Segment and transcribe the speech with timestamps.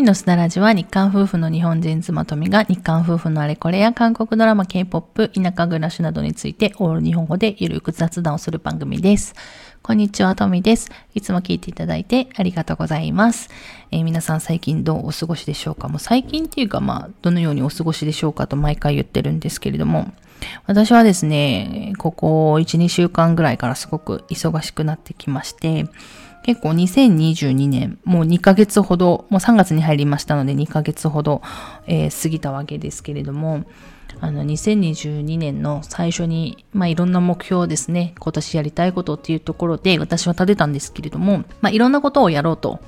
[0.00, 9.34] 富のすだらじは日韓夫婦の日本人妻富が日韓夫婦のあれこれや韓国ドラマ、K-POP、田舎暮らしなどについてオール日本語でゆるく雑談をする番組です。
[9.82, 10.90] こんにちは、トミです。
[11.14, 13.50] いつも聞いていただいてありがとうございます。
[13.90, 15.88] えー、皆さん最近どうお過ごしでしょうか？
[15.88, 20.14] もう最近っていうかまあ、どのようにお過ごしでしょうかと毎回言ってるんですけれども、
[20.64, 25.84] 私はですね、ここ1、2週間ぐらいからすごく忙しくなってきまして、
[26.42, 31.42] 結構2022年、もう2ヶ月ほど、もう3月に入りましたので2ヶ月ほど、
[31.86, 33.64] えー、過ぎたわけですけれども、
[34.20, 42.80] あの、2022年の最初に、まあ、いろんな目標をですね、今年やりたいことっていうところで私は立てたんですけれども、まあ、いろんなことをやろうと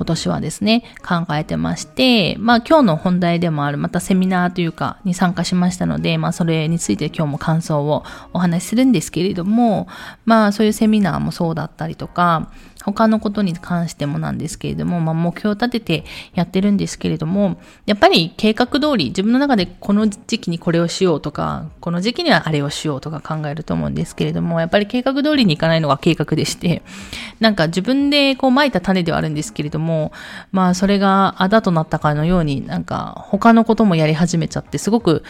[0.00, 9.88] 今年はですね、考えてまして、まあ今日の本題でもある、またセミナーというかに参加しましたので、まあそれについて今日も感想をお話しするんですけれども、
[10.24, 12.48] まあそういうセミナーもそうだったりとか、
[12.84, 26.82] 他のことに関してもなんですけれども、まあ、目標を立ててやってるんですけれども、やっぱり計画通り、自分の中でこの時期にこれをしようとか、この時期にはあれをしようとか考えると思うんですけれども、やっぱり計画通りにいかないのが計画でして、
[27.38, 29.89] なんか自分でこう蒔いた種ではあるんですけれども、
[30.52, 35.24] まあそれがあだとなったかのように、なんか他のこともやり始めちゃって、すごく、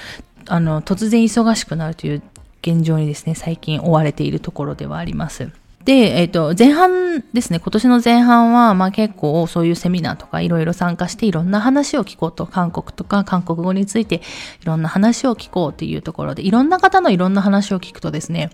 [0.47, 2.23] あの、突然忙しくなるという
[2.63, 5.51] 現状にですね、最近追われているところではあります。
[5.85, 14.17] で、えっ、ー、と、前半ですね、今年の前半は、まあ結構そういうセミナーとかいろいろ参加していろんな話を聞こうと、韓国とか韓国語について
[14.63, 18.51] いろんな話を聞こうっていうところで、いろんな方のいろんな話を聞くとですね、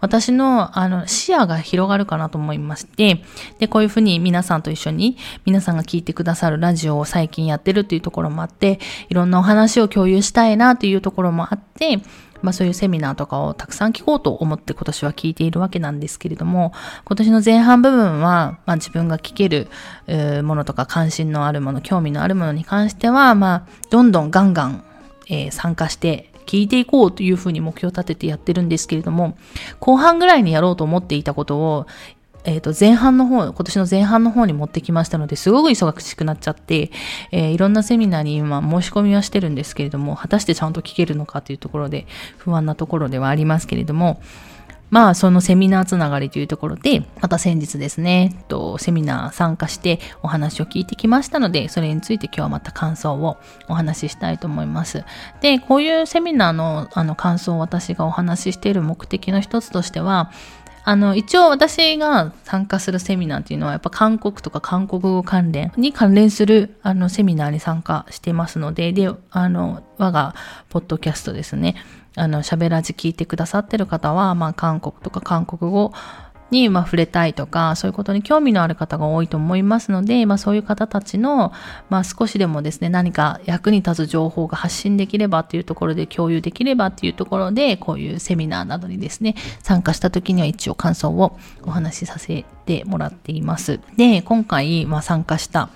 [0.00, 3.24] 私のあの視野が広がるかなと思いまして、
[3.58, 11.98] で、こういうふうに皆さんと一緒に皆さんが聞いてくださるラジオを最近やってるっていうところもあって、いろんなお話を共有したいなというところもあって、
[12.42, 16.72] まあそういうセミナーとかをたくさん聞こうと思って今年は聞いているわけなんですけれども、
[17.04, 19.68] 今年の前半部分は、まあ自分が聞ける
[20.42, 24.84] ものとか関心のあるもの、興味のあるものに関しては、まあどんどんガンガン、
[25.28, 29.36] えー、参加して聞いていこうというふうに目標を立ててやってるんですけれども、
[29.80, 31.86] 後半ぐらいにやろうと思っていたことを、
[32.44, 36.90] えっ、ー、と、前半の方、今年の前半の方に持ってきましたので、すごく忙しくなっちゃって、
[37.32, 42.06] えー、いろんなセミナーに今申し込みはしてるんですけれども、果たしてちゃんと聞けるのかというところで
[42.38, 44.20] 不安なところではありますけれども、
[44.90, 53.36] まあ、そのセミナーつながりというところで、また先日ですね、とセミナー参加してお話を聞いてきましたので、それについて今日はまた感想を
[53.68, 55.04] お話ししたいと思います。
[55.42, 60.30] で、こういうセミナーのあの感想を私がお話ししている目的の一つとしては、
[60.88, 70.34] あの、一応私が参加するセミナーっていうのは、やっぱ韓国とか韓国語関連に関連する、あの、セミナーに参加してますので、で、あの、我が、
[70.70, 71.74] ポッドキャストですね、
[72.16, 75.92] あの、喋らず聞いてくださってる方は、まあ、韓国とか韓国語、
[76.50, 81.52] に、まあ、触れたいとか、そういうことに興味のある方が多いと思いますので、まあ、そういう方たちの、
[81.90, 93.80] まあ、少しでもですね、何か役に立つ情報が発信できればというところで共有できればというところで、こういうセミナーなどにですね、参加した時には一応感想をお話しさせてもらっています。
[93.96, 95.68] で、今回、まあ、参加した、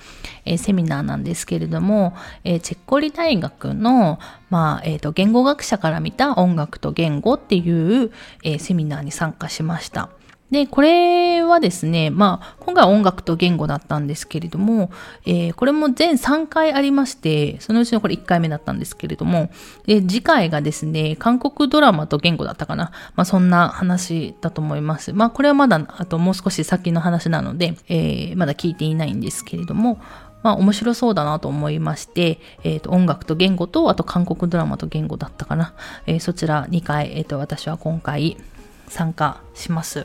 [0.44, 4.18] えー、セミナーなんですけれども、えー、チェッコリ大学の、
[4.50, 8.10] まあ、えっ、ー、と、言語学者から見た音楽と言語っていう、
[8.42, 10.10] えセミナーに参加しました。
[10.52, 14.90] で、これはですね、まあ、今回は音楽と言語だったんですけれども、
[15.24, 19.50] えー、これも全3回ありまして、そのうちのこれ1回目だったんですけれども、
[19.86, 22.92] で次回がですね、韓国ドラマと言語だったかな。
[23.16, 25.14] まあ、そんな話だと思います。
[25.14, 30.02] まあ、これはまだ、あともう少し先の話なので、えー、まだ聞いていないんですけれども、
[30.42, 35.72] まあ面白そうだなと思いまして、えっ、ー、と音楽と言語と、あと韓国ドラマと言語だったかな。
[36.06, 38.36] えー、そちら2回、えっ、ー、と私は今回
[38.88, 40.04] 参加します。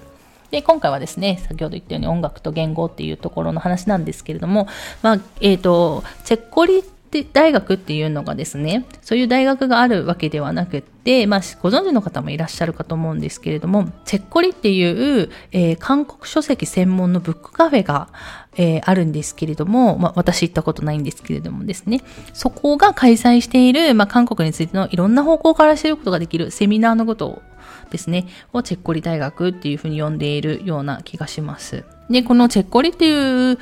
[0.52, 4.68] で、今回はですね、先ほど言ったように音楽と言語っていうところの話なんですけれども、
[5.02, 18.09] まあ、えっ、ー、と、チェッコリって大学っていうのがですね、そういう大学があるわけではなくて、まあ、ご存知の方もいらっしゃるかと思うんですけれども、チェッコリっていう、えー、韓国書籍専門のブックカフェが、
[18.58, 22.02] えー、あるんですけれども、まあ、私行ったことないんですけれどもですね、
[22.34, 27.41] そこが開催している、まあ、韓国についてのいろんな方向から知ることができるセミナーのことを
[27.89, 31.85] ですね、をチェッコリ大学っていうふうに呼んでいるような気がします。
[32.09, 33.57] で、このチェッコリっていう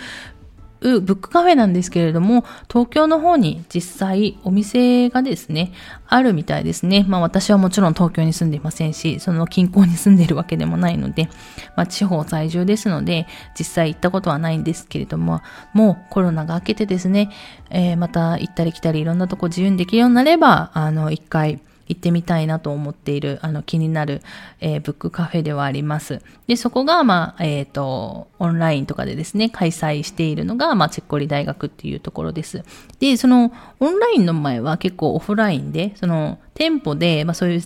[0.82, 5.72] ブックカフェなんですけれども、東京の方に実際お店がですね、
[6.08, 7.06] あるみたいですね。
[7.08, 11.30] まあ私はもちろん東京に住んでいませんし、その近郊に住んでいるわけでもないので、
[11.76, 13.26] まあ地方在住ですので、
[13.58, 15.42] 実際行ったことはないんですけれども、
[15.74, 17.32] もうコロナが明けてですね、
[17.72, 24.22] えー、また行ったり来たりいろんなとこ自由にできるようになれば、あの、一回行ってみたいなと思っている、あの、気になる、
[24.60, 26.22] えー、ブックカフェではあります。
[26.48, 32.64] で、そこが、まあ、えっ、ー、と、オンラインとかでですね、開催しているのが、まあ、チェッコリ大学っていうところです。
[33.00, 37.64] で、その、オンラインの前は結構オフラインで、その、店舗で、まあ、そういう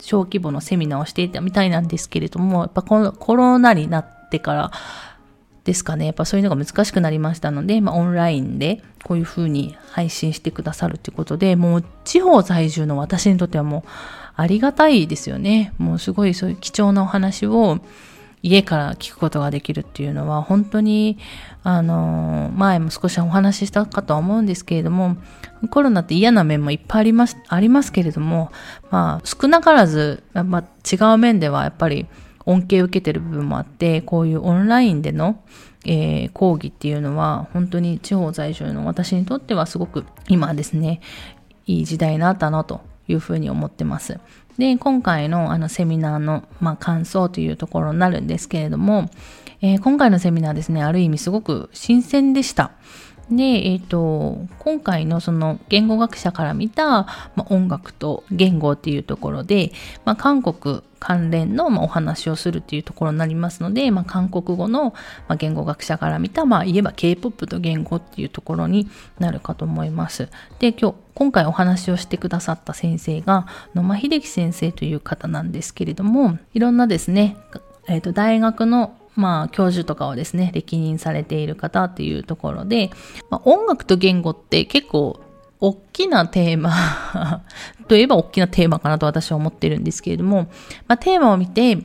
[0.00, 4.72] 小規模のセミナーをしていたみたいなんですけれども、やっぱこのコロナになってから、
[5.64, 6.06] ですかね。
[6.06, 13.90] やっぱそういうのが難しくなりましたので、まあ、オンラインでこういう風に配信してくださるということで、もう地方在住の私にとってはもう
[14.36, 15.72] ありがたいですよね。
[15.78, 17.80] もうすごいそういう貴重なお話を
[18.42, 21.18] 家から聞くことができるっていうのは本当に
[21.62, 25.16] あの前も少しお話ししたかとは思うんですけれども
[25.68, 28.50] コロナって嫌な面もいっぱいありますありますけれども
[28.90, 32.06] まあ少なからず、まあ、違う面ではやっぱり
[32.50, 35.42] 恩恵を受けてる部分もあって、こういうオンラインでの、
[35.86, 41.00] えー、講義っていうのは、本当に地方在住の私にとってはすごく今ですね、
[41.66, 44.18] いい時代になったなというふうに思ってます。
[44.58, 49.08] で、今回のあのセミナーの、まあ、感想というところになるんですけれども、
[49.62, 52.72] えー、今回のセミナーですね、ある意味すごく新鮮でした。
[53.30, 57.06] で、えっ、ー、と、今回のその言語学者から見た、
[57.36, 59.72] ま、音楽と言語っていうところで、
[60.04, 64.94] ま、韓国関連の、ま、お話をするっていうところになりますので、ま、韓国語の、
[65.28, 68.88] ま、言語学者から見た、まあ、言えば K-POP と言語っていうところに
[69.18, 70.28] なるかと思います。
[70.58, 77.36] で、今日、今回お話をしてくださった先生が、野間秀樹先生という方なんですけれども、いろんなですね、
[77.86, 82.90] えっ、ー、と、大学のまあ、教授とかをですね、歴任されている方っていうところで、
[83.30, 85.20] まあ、音楽と言語って結構
[85.60, 86.72] 大きなテーマ
[87.86, 90.48] といえば大きなテーマかなと私は思ってるんですけれども、
[90.88, 91.84] まあ、テーマを見て、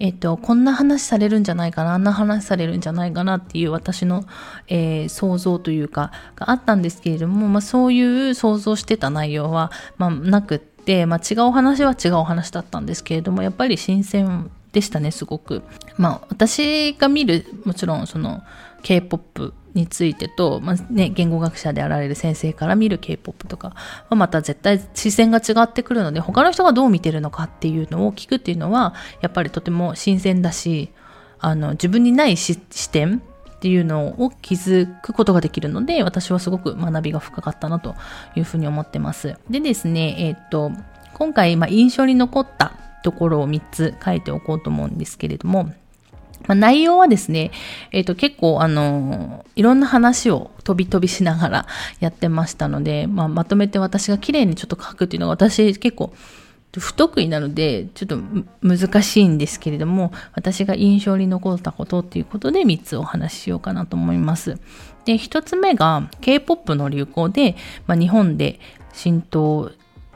[0.00, 4.24] えっと、こんな話されるんじゃないかな、あんな話されるんじゃないかなっていう私の、
[4.66, 15.62] えー、想像というか、があったんですけれども、まあ、そういう想像してた内容は、まあ、なくって、まあ、違う話は違う話だったんですけれども、やっぱり新鮮でしたね、すごく。
[15.98, 18.42] まあ、私が見る、もちろんその
[18.82, 23.74] K-POP についてと、まあね、言語学者であられる先生から見る K-POP とか
[24.08, 30.90] はまた絶対視線が違ってくるので、他の人がどう見てるのかっていうのを聞くっていうのは、やっぱりとても新鮮だし、
[31.38, 32.56] あの、自分にない視
[32.90, 37.94] 点っていうのを気づくことができるので、私はすごく学びが深かったなと
[38.36, 39.36] いうふうに思ってます。
[39.50, 40.72] でですね、えっ、と、
[41.14, 42.72] 今回、まあ、印象に残った
[43.02, 45.64] ところを3つ書いておこうと思うんですけれども、
[46.46, 47.50] まあ、内容はですね、
[47.92, 51.66] えっ、ー、と結構あのいろんな話を飛び飛びしながら
[52.00, 56.12] やってましたので、まあ、まとめて私が綺麗にちょっと書くっていうのが私結構
[56.80, 58.18] 不得意なので、ちょっと
[58.62, 64.58] 難しいんですけれども、私が印象に残ったことっていうことで3つお話ししようかなと思います。
[65.04, 67.56] で、1つ目が K-POP の流行で、
[67.86, 68.58] まあ、日本で
[68.94, 69.72] 浸透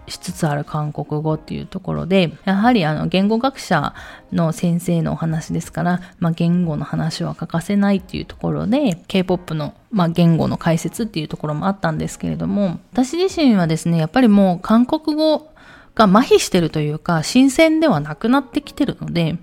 [0.09, 3.95] しつつある韓国語っていうところで、やはりあの言語学者
[4.33, 15.51] の先生のお話ですから、まあ、言語の話は欠かせないっていうところで、K-POP の、まあ、言語の解説っていうところもあったんですけれども、私自身はですね、やっぱりもう韓国語
[15.95, 19.39] が麻痺してるというか、新鮮ではなくなってきてるので、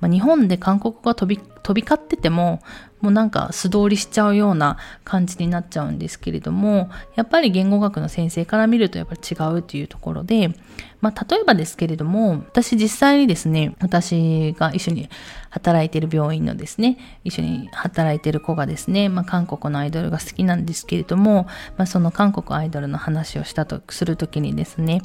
[0.00, 2.60] まあ、日本で韓国語が飛び飛び交ってても、
[3.00, 10.54] もうなんか素通りしちゃうような感じになっちゃうんですけれども、やっぱり言語学の先生から見るとやっぱり違うというところで、
[11.00, 15.08] まあ例えばですけれども、私実際にですね、私が一緒に
[15.48, 21.46] 働いてる病院のですね、一緒に働いてる子がですね、まあ韓国のアイドルが好きなんですけれども、
[21.76, 25.02] まあその韓国アイドルの話をしたとするときにですね、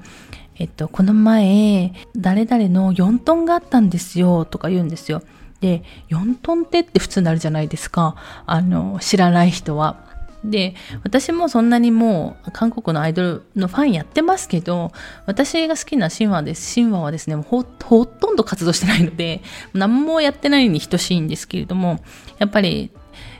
[0.58, 5.22] えっと、この前、誰々の4トンがあったんですよ、とか言うんですよ。
[5.66, 8.16] で、4トンってって普通になるじゃないですか。
[8.46, 9.98] あの、知らない人は。
[10.44, 14.92] で、私もそんなにもう韓国のアイドルのファンやってますけど、
[15.26, 16.76] 私が好きな神話です。
[16.76, 19.42] 神話はですね、ほほとんど活動してないので、
[19.74, 22.00] 何もやってないに等しいんですけれども、
[22.38, 22.92] やっぱり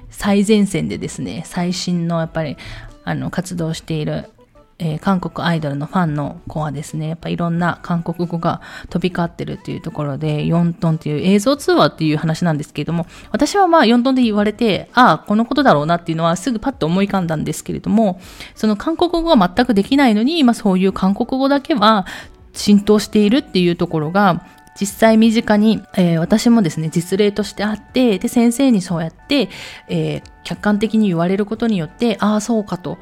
[0.10, 2.58] 最前線でですね、最新のやっぱり
[3.04, 4.32] あの活動している
[4.78, 18.20] えー、韓国アイドルのファンの子はですね、やっぱいろんな韓国語が飛び交ってるっていうところで、4トンっていう映像通話っていう話なんですけれども、私はまあ4トンで言われて、ああ、このことだろうなっていうのはすぐパッと思い浮かんだんですけれども、
[18.54, 22.06] その韓国語が全くできないのに、まあそういう韓国語だけは
[22.52, 24.46] 浸透しているっていうところが、
[24.78, 29.48] 実際身近に、えー、私もですね、実例としてあって、で、先生にそうやって、
[29.88, 32.98] えー、客観的に言われることによって、ああ、そうかと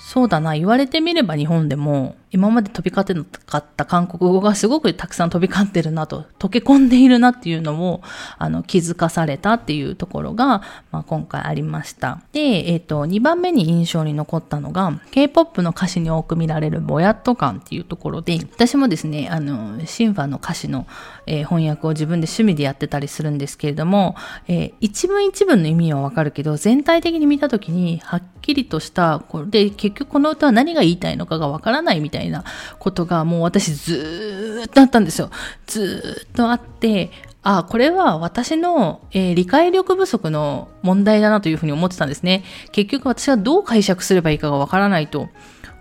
[0.00, 8.02] そうだな、言われてみれば日本でも今まで飛び交ってなかった韓国語がすごくたくさん飛び交ってるなと、溶け込んでいるなっていうのを、
[8.38, 12.20] あの、気づかされたっていうところが、まあ、今回ありました。
[12.32, 20.86] で、えっ、ー、と、2番目に印象に残ったのが、K-POP の歌詞に多く見られるぼやっと感っていうところで、私もですね、あの、シンファの歌詞の、
[21.26, 24.14] えー、翻訳を自分で趣味でやってたりするんですけれども、
[24.46, 32.44] えー、一文一文の意味はわかるけど、全体的に見たときに、はっきりとした、これで、結局この歌は何が言いたいのかがわからないみたいなたいな
[32.78, 35.30] ことが、もう私ずーっとあったんですよ。
[35.66, 37.10] ずーっとあって、
[37.42, 42.44] あ、これは私の、えー、理解力不足の問題だなというふうに思ってたんですね。
[42.72, 45.28] 結局私はどう解釈すればいいかがわからないと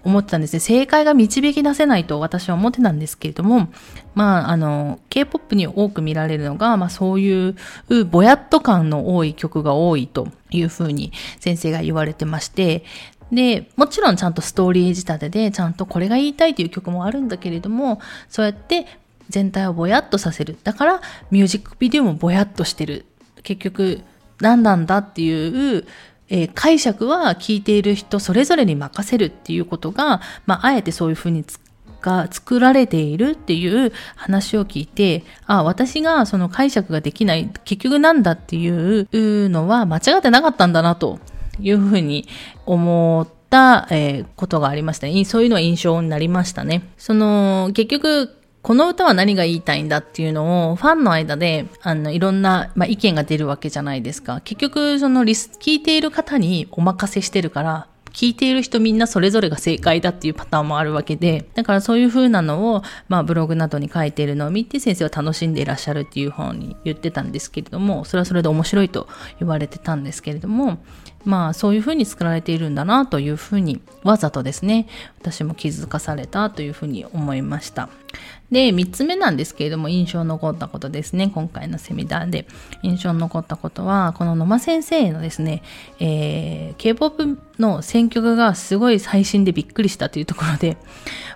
[0.03, 0.59] 思ってたんですね。
[0.59, 3.67] 正解が導き出せないと私は思ってたんですけれども、
[4.15, 7.55] まあ、あの、K-POP に多く見られるのが、まあそういう
[8.09, 12.83] ぼやっと感の多い曲が多いというふうに先生が言われてまして、
[13.31, 18.87] で、もちろんちゃんとストーリー仕立てで、ちゃんとこれが言いたいという曲もあるんだけれども、そうやって
[19.29, 20.57] 全体をぼやっとさせる。
[20.63, 23.05] だから、ミュージックビデオもぼやっとしてる。
[23.43, 24.01] 結局、
[24.41, 25.85] 何なんだっていう、
[26.29, 31.43] えー、解釈は聞いている人それぞれに任せるっていうことが、まあ、あえてそういうふうに
[32.01, 41.19] が作られているっていう話を聞いて、あ、私がその解釈ができない、結局なんだっていうのは間違ってなかったんだなと
[41.61, 42.27] いうふうに
[42.65, 45.07] 思った、えー、ことがありました。
[45.25, 46.83] そういうのは印象になりましたね。
[46.97, 54.41] その、結局、この歌は何が言いたいんだっていうのをファンの間であのいろんな、まあ、意見が出るわけじゃないですか。
[54.43, 69.07] 結局そのリス聞いている方にお任せしてるから聞いている人みんなそれぞれが正解だっていうパターンもあるわけで、だからそういう風なのを、まあブログなどに書いているのを見て先生は楽しんでいらっしゃるっていう方に言ってたんですけれども、それはそれで面白いと
[69.39, 70.79] 言われてたんですけれども、
[71.25, 74.87] まあそういうふうに作られているんだなというふうにわざとですね
[75.19, 77.89] 私も気づかされたというふうに思いました。
[78.51, 81.31] で3つ目なんですけれども印象残ったことですね。
[81.33, 82.47] 今回のセミナーで。
[82.81, 85.61] 印象残ったことはこの野間先生のですね、
[85.99, 90.77] えー、K-POP の選曲がすごい最新でびっくりしたというところで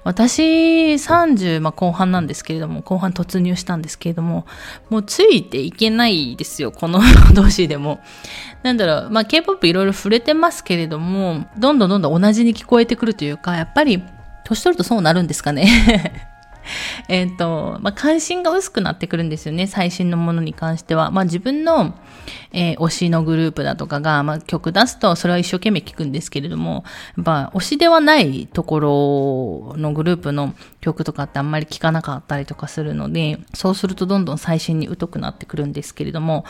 [0.04, 4.46] 私30、まあ、後半なんですけれども後半突入したんですけれども
[4.90, 7.02] もうついていけないですよこの
[7.36, 8.00] 同士でも。
[8.64, 14.04] なんだろう、まあ、K-POP いろいろ触れてますけれども、どんどんどんどん同じに聞こえてくるというか、やっぱり、
[14.44, 16.30] 年取るとそうなるんですかね。
[17.10, 21.12] えっと、まあ、関心が薄くなってくるんですよね、最新のものに関しては。
[21.12, 21.94] まあ、自分の、
[22.52, 26.84] えー、推しのグループだとかが、まあ、曲出すと、それは一生懸命聞くんですけれども、
[27.18, 36.46] やっぱ、推しではないところのグループの曲とかってあんまり聞かなかったりとかするので、そうするとどんどん最新に疎くなってくるんですけれども、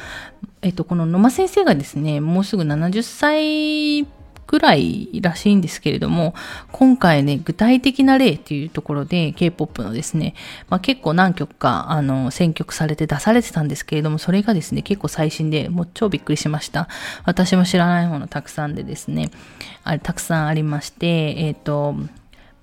[0.62, 4.08] えっと、この野間先生がですね、もうすぐ70歳
[4.45, 6.33] くらいらしいんですけれども、
[6.71, 10.35] 今回ね、具体的な例っていうところで K-POP のですね、
[10.69, 16.88] まあ、結構何曲か、あの、選曲されて出されてたんですけれども、それがですね、結構最新で、もう超びっくりしました。
[17.25, 19.31] 私も知らないものたくさんでですね、
[19.83, 21.95] あれ、たくさんありまして、えっ、ー、と、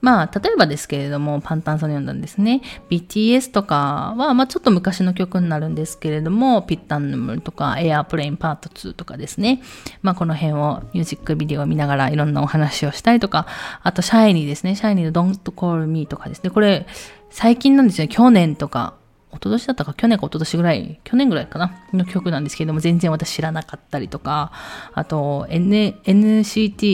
[0.01, 2.63] まあ、例えばですけれども、パンタンソニョンなんですね。
[2.91, 9.63] BTS とかは、まあちょっと昔の曲になるんですけれども、ピッタンヌムとか、エアープレインパート2とかですね。
[10.03, 13.47] まあこの辺をミュージックビデオを見ながらいろんなお話をしたりとか、
[13.83, 14.75] あとシャイニーですね。
[14.75, 16.51] シャイニーの Don't Call Me とかですね。
[16.51, 16.87] これ、
[17.29, 18.09] 最近なんですよ。
[18.09, 18.95] 去年とか、
[19.31, 24.53] 一昨年だったか去年か一昨年ぐらい、去年ぐらいかなの曲なんですけれども、全然私知らなかったりとか、
[24.93, 26.87] あと、N、NCT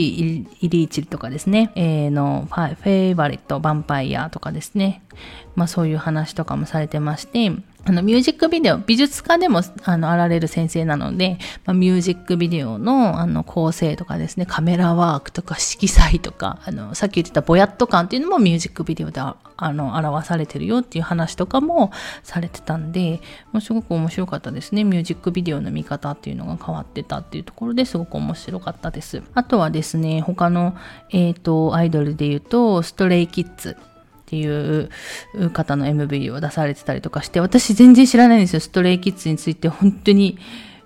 [0.61, 5.01] イリーチルとかですね、えー、のフ、フェイバリット、ヴァンパイアとかですね、
[5.55, 7.51] まあそういう話とかもされてまして、
[7.87, 21.91] あの、ミュージックビデオ、美術家でも、あの、あられる先生なので、まあ、ミュージックビデオの、あの、構成とかですね、カメラワークとか色彩とか、あの、さっき言ってたぼやっと感っていうのもミュージックビデオで、あの、表されてるよっていう話とかも
[22.23, 23.21] されてたんで、
[23.53, 24.83] もうすごく面白かったですね。
[24.83, 29.23] ミュージックビデオの見方っていうのが変わってたっていうところですごく面白かったです。
[29.33, 30.75] あとはですね、他の、
[31.11, 33.77] えっ、ー、と、アイドルで言うと、ストレイキッズ
[34.27, 34.89] っていう
[35.53, 38.59] 方の MV を出されてたりとかして、私全然知らないんですよ。
[38.59, 40.37] ストレイキッズについて本当に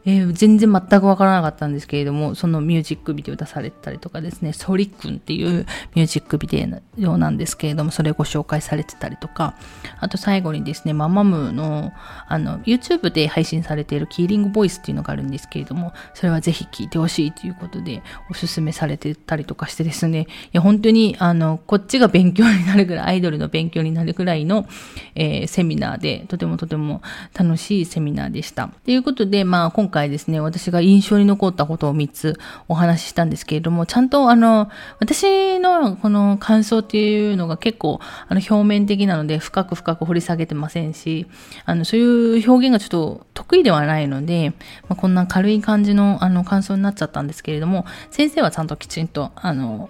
[0.06, 5.66] えー、全然全くわからなかったんですけれども、そのミュージックビデオ出されてたりとかですね、ソリくんっていう
[5.96, 6.68] ミュージックビデ
[7.06, 9.56] オなんですけれども、それご紹介されてたりとか、
[10.00, 11.92] あと最後にですね、ママムの、
[12.28, 24.68] あの、YouTube で配信されているキーリングボイスっていうのがあるんですけれども、それはぜひ聞いてほしいということで、おすすめされてたりとかしてですね、いや、本当に、あの、こっちが勉強になるぐらい、アイドルの勉強になるぐらいの、
[25.16, 27.02] えー、セミナーで、とてもとても
[27.38, 28.70] 楽しいセミナーでした。
[28.86, 41.28] ということで、まあ、今回ですね、私が印象に残ったことを3つお話ししたんですけれども、ちゃんとあの、私のこの感想っていうのが結構あの表面的なので、深く深く掘り下げてませんし、
[41.66, 44.54] あの、そういう表現がちょっと得意ではないので、
[44.90, 49.90] まあ、こんな軽い感じのあの感想になっちゃったんですけれども、先生はちゃんときちんと、あの、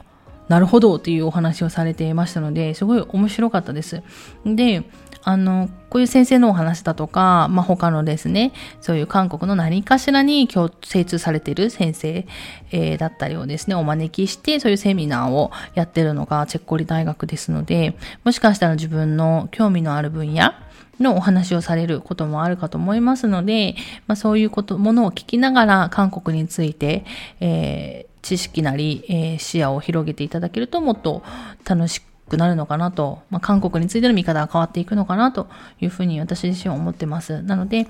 [0.52, 4.04] なるほどというお話をされていましたので、すごい面白かったです。
[4.46, 4.84] で、
[5.24, 12.26] あの、こういう先生のお話だとか、まあ、他のですね、そういう韓国の何かしらに今日精通されている先生、
[12.72, 20.54] えー、だったりをですね、お招きして、そういうセミナーをやってるのがチェッコリ大学ですので、もしかしたら自分の興味のある分野、
[21.00, 23.76] のお話をされることもあるかと思いますので、
[24.08, 27.06] まあ、そういうこと、ものを聞きながら韓国について、
[27.40, 31.24] えー、知識なり、えー、視野を広げていただけるともっと
[31.66, 35.48] 楽しくなるのかなと、まあ、韓国についての見方が変わっていくのかなと
[35.80, 37.42] いうふうに私自身は思ってます。
[37.42, 37.88] なので、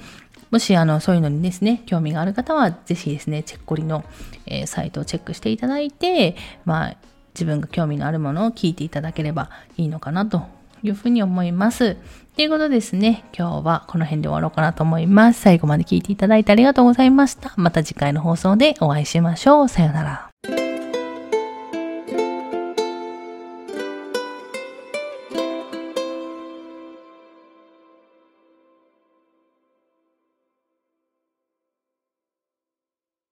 [0.52, 4.04] もしあのそういうのにですね、興味がある方は、ぜひですね、チェッコリの、
[4.46, 6.96] えー、サイトをチェックしていただいて、まあ、
[7.34, 10.44] 自分が興味のあるものを聞いていただければいいのかなと
[10.84, 11.98] いうふうに思います。
[12.36, 15.42] ということですね、今日はこの辺で終わろうかなと思います。
[15.42, 17.54] 最後まで聞いていただいてありがとうございました。
[17.56, 19.68] また次回の放送でお会いしましょう。
[19.68, 20.31] さようなら。